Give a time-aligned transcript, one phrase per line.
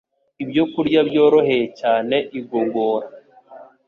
[0.43, 3.07] ibyokurya byoroheye cyane igogora.